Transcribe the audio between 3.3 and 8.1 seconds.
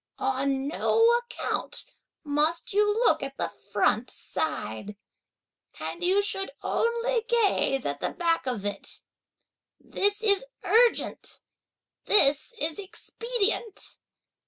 the front side; and you should only gaze at the